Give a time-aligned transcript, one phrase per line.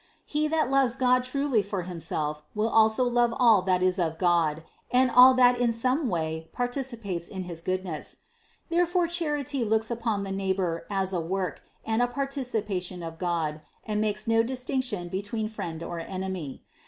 [0.25, 4.63] He that loves God truly for Himself will also love all that is of God
[4.89, 8.17] and all that in some way partici pates in his goodness.
[8.69, 14.01] Therefore charity looks upon the neighbor as a work and a participation of God and
[14.01, 16.63] makes no distinction between friend or enemy.